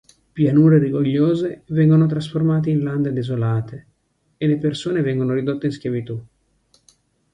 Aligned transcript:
Pianure 0.33 0.79
rigogliose 0.79 1.61
vengono 1.67 2.07
trasformate 2.07 2.71
il 2.71 2.81
lande 2.81 3.13
desolate, 3.13 3.87
e 4.35 4.47
le 4.47 4.57
persone 4.57 5.01
vengono 5.03 5.35
ridotte 5.35 5.67
in 5.67 5.71
schiavitù. 5.71 6.25